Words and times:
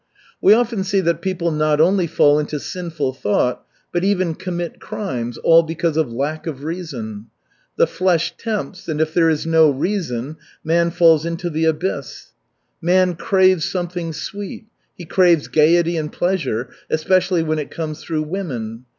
"We 0.41 0.53
often 0.53 0.83
see 0.83 0.99
that 1.01 1.21
people 1.21 1.51
not 1.51 1.79
only 1.79 2.07
fall 2.07 2.39
into 2.39 2.59
sinful 2.59 3.13
thought, 3.13 3.63
but 3.93 4.03
even 4.03 4.33
commit 4.33 4.79
crimes, 4.79 5.37
all 5.37 5.61
because 5.61 5.95
of 5.95 6.11
lack 6.11 6.47
of 6.47 6.63
reason. 6.63 7.27
The 7.77 7.85
flesh 7.85 8.35
tempts, 8.35 8.87
and 8.87 8.99
if 8.99 9.13
there 9.13 9.29
is 9.29 9.45
no 9.45 9.69
reason, 9.69 10.37
man 10.63 10.89
falls 10.89 11.23
into 11.23 11.51
the 11.51 11.65
abyss. 11.65 12.31
Man 12.81 13.13
craves 13.13 13.71
something 13.71 14.11
sweet, 14.11 14.65
he 14.97 15.05
craves 15.05 15.47
gaiety 15.47 15.97
and 15.97 16.11
pleasure, 16.11 16.69
especially 16.89 17.43
when 17.43 17.59
it 17.59 17.69
comes 17.69 18.01
through 18.03 18.23
women. 18.23 18.85